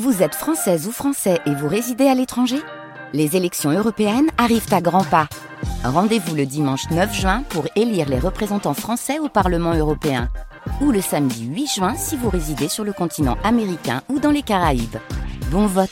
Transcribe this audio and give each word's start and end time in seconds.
Vous 0.00 0.22
êtes 0.22 0.34
française 0.34 0.88
ou 0.88 0.90
français 0.90 1.38
et 1.44 1.54
vous 1.54 1.68
résidez 1.68 2.06
à 2.06 2.14
l'étranger? 2.14 2.56
Les 3.12 3.36
élections 3.36 3.70
européennes 3.70 4.30
arrivent 4.38 4.72
à 4.72 4.80
grands 4.80 5.04
pas. 5.04 5.28
Rendez-vous 5.84 6.34
le 6.34 6.46
dimanche 6.46 6.88
9 6.90 7.14
juin 7.14 7.42
pour 7.50 7.66
élire 7.76 8.08
les 8.08 8.18
représentants 8.18 8.72
français 8.72 9.18
au 9.18 9.28
Parlement 9.28 9.74
européen. 9.74 10.30
Ou 10.80 10.92
le 10.92 11.02
samedi 11.02 11.44
8 11.44 11.66
juin 11.66 11.94
si 11.94 12.16
vous 12.16 12.30
résidez 12.30 12.68
sur 12.68 12.84
le 12.84 12.94
continent 12.94 13.36
américain 13.44 14.00
ou 14.08 14.18
dans 14.18 14.30
les 14.30 14.40
Caraïbes. 14.40 14.96
Bon 15.50 15.66
vote 15.66 15.90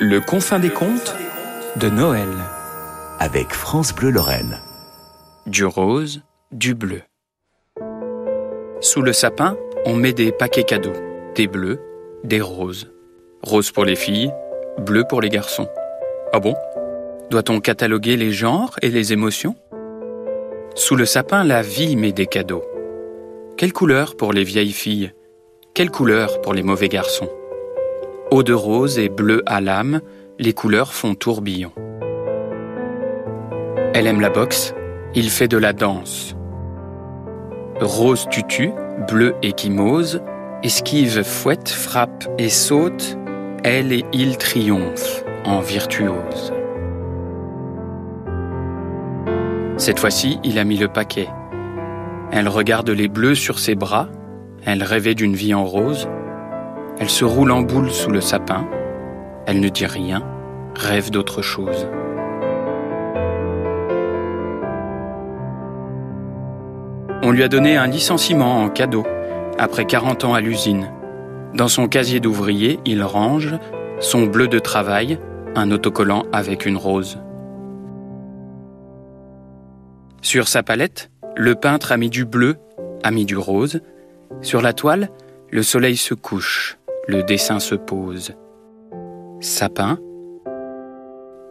Le 0.00 0.18
confin 0.18 0.58
des 0.58 0.70
contes 0.70 1.16
de 1.76 1.88
Noël. 1.88 2.28
Avec 3.20 3.54
France 3.54 3.94
Bleu 3.94 4.10
Lorraine. 4.10 4.58
Du 5.46 5.64
rose, 5.64 6.20
du 6.52 6.74
bleu. 6.74 7.00
Sous 8.82 9.00
le 9.00 9.12
sapin, 9.12 9.56
on 9.86 9.94
met 9.94 10.12
des 10.12 10.32
paquets 10.32 10.64
cadeaux, 10.64 10.92
des 11.36 11.46
bleus, 11.46 11.78
des 12.24 12.40
roses. 12.40 12.90
Rose 13.40 13.70
pour 13.70 13.84
les 13.84 13.94
filles, 13.94 14.32
bleu 14.76 15.04
pour 15.08 15.20
les 15.20 15.28
garçons. 15.28 15.68
Ah 16.32 16.40
bon? 16.40 16.56
Doit-on 17.30 17.60
cataloguer 17.60 18.16
les 18.16 18.32
genres 18.32 18.74
et 18.82 18.88
les 18.88 19.12
émotions? 19.12 19.54
Sous 20.74 20.96
le 20.96 21.04
sapin, 21.04 21.44
la 21.44 21.62
vie 21.62 21.94
met 21.94 22.10
des 22.10 22.26
cadeaux. 22.26 22.64
Quelle 23.56 23.72
couleur 23.72 24.16
pour 24.16 24.32
les 24.32 24.42
vieilles 24.42 24.72
filles? 24.72 25.12
Quelle 25.74 25.92
couleur 25.92 26.40
pour 26.40 26.52
les 26.52 26.64
mauvais 26.64 26.88
garçons? 26.88 27.30
Eau 28.32 28.42
de 28.42 28.52
rose 28.52 28.98
et 28.98 29.08
bleu 29.08 29.44
à 29.46 29.60
l'âme, 29.60 30.00
les 30.40 30.54
couleurs 30.54 30.92
font 30.92 31.14
tourbillon. 31.14 31.70
Elle 33.94 34.08
aime 34.08 34.20
la 34.20 34.30
boxe, 34.30 34.74
il 35.14 35.30
fait 35.30 35.46
de 35.46 35.56
la 35.58 35.72
danse. 35.72 36.34
Rose 37.82 38.28
tutu, 38.30 38.70
bleu 39.08 39.34
échymose, 39.42 40.22
esquive, 40.62 41.22
fouette, 41.22 41.68
frappe 41.68 42.24
et 42.38 42.48
saute, 42.48 43.18
elle 43.64 43.92
et 43.92 44.04
il 44.12 44.38
triomphent 44.38 45.24
en 45.44 45.60
virtuose. 45.60 46.52
Cette 49.76 49.98
fois-ci, 49.98 50.38
il 50.44 50.58
a 50.58 50.64
mis 50.64 50.76
le 50.76 50.88
paquet. 50.88 51.28
Elle 52.30 52.48
regarde 52.48 52.90
les 52.90 53.08
bleus 53.08 53.34
sur 53.34 53.58
ses 53.58 53.74
bras, 53.74 54.08
elle 54.64 54.82
rêvait 54.84 55.14
d'une 55.14 55.34
vie 55.34 55.54
en 55.54 55.64
rose, 55.64 56.08
elle 57.00 57.10
se 57.10 57.24
roule 57.24 57.50
en 57.50 57.62
boule 57.62 57.90
sous 57.90 58.10
le 58.10 58.20
sapin, 58.20 58.66
elle 59.46 59.60
ne 59.60 59.68
dit 59.68 59.86
rien, 59.86 60.22
rêve 60.76 61.10
d'autre 61.10 61.42
chose. 61.42 61.88
On 67.24 67.30
lui 67.30 67.44
a 67.44 67.48
donné 67.48 67.76
un 67.76 67.86
licenciement 67.86 68.62
en 68.62 68.68
cadeau, 68.68 69.06
après 69.56 69.84
40 69.84 70.24
ans 70.24 70.34
à 70.34 70.40
l'usine. 70.40 70.90
Dans 71.54 71.68
son 71.68 71.86
casier 71.86 72.18
d'ouvrier, 72.18 72.80
il 72.84 73.04
range 73.04 73.54
son 74.00 74.26
bleu 74.26 74.48
de 74.48 74.58
travail, 74.58 75.18
un 75.54 75.70
autocollant 75.70 76.24
avec 76.32 76.66
une 76.66 76.76
rose. 76.76 77.20
Sur 80.20 80.48
sa 80.48 80.64
palette, 80.64 81.12
le 81.36 81.54
peintre 81.54 81.92
a 81.92 81.96
mis 81.96 82.10
du 82.10 82.24
bleu, 82.24 82.56
a 83.04 83.12
mis 83.12 83.24
du 83.24 83.36
rose. 83.36 83.82
Sur 84.40 84.60
la 84.60 84.72
toile, 84.72 85.08
le 85.50 85.62
soleil 85.62 85.96
se 85.96 86.14
couche, 86.14 86.76
le 87.06 87.22
dessin 87.22 87.60
se 87.60 87.76
pose. 87.76 88.34
Sapin. 89.40 90.00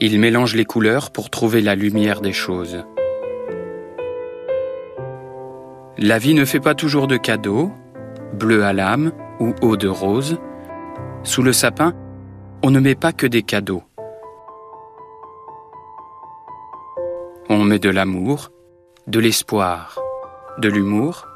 Il 0.00 0.18
mélange 0.18 0.56
les 0.56 0.64
couleurs 0.64 1.12
pour 1.12 1.30
trouver 1.30 1.60
la 1.60 1.76
lumière 1.76 2.20
des 2.20 2.32
choses. 2.32 2.84
La 5.98 6.18
vie 6.18 6.32
ne 6.32 6.46
fait 6.46 6.60
pas 6.60 6.74
toujours 6.74 7.06
de 7.06 7.18
cadeaux, 7.18 7.70
bleu 8.32 8.64
à 8.64 8.72
l'âme 8.72 9.12
ou 9.40 9.54
eau 9.60 9.76
de 9.76 9.88
rose. 9.88 10.38
Sous 11.22 11.42
le 11.42 11.52
sapin, 11.52 11.92
on 12.62 12.70
ne 12.70 12.80
met 12.80 12.94
pas 12.94 13.12
que 13.12 13.26
des 13.26 13.42
cadeaux. 13.42 13.82
On 17.50 17.64
met 17.64 17.78
de 17.78 17.90
l'amour, 17.90 18.48
de 19.06 19.20
l'espoir, 19.20 19.98
de 20.56 20.70
l'humour, 20.70 21.26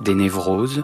des 0.00 0.14
névroses. 0.14 0.82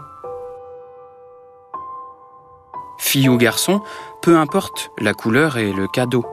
Fille 2.98 3.28
ou 3.28 3.36
garçon, 3.36 3.80
peu 4.22 4.36
importe 4.36 4.92
la 5.00 5.12
couleur 5.12 5.58
et 5.58 5.72
le 5.72 5.88
cadeau. 5.88 6.24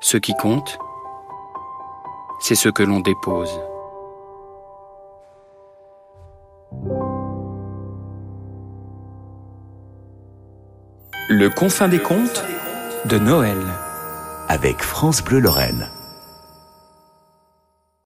Ce 0.00 0.16
qui 0.16 0.34
compte, 0.34 0.78
c'est 2.40 2.54
ce 2.54 2.70
que 2.70 2.82
l'on 2.82 3.00
dépose. 3.00 3.60
Le 11.28 11.48
confin 11.48 11.88
des 11.88 12.00
contes 12.00 12.44
de 13.06 13.18
Noël. 13.18 13.56
Avec 14.48 14.82
France 14.82 15.24
Bleu 15.24 15.38
Lorraine. 15.38 15.88